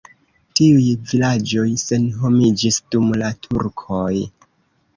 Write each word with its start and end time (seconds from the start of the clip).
Tiuj 0.59 0.85
vilaĝoj 1.11 1.67
senhomiĝis 1.83 2.81
dum 2.95 3.15
la 3.25 3.31
turkoj. 3.47 4.13